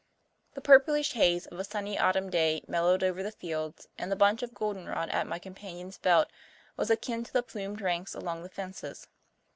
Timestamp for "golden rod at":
4.55-5.27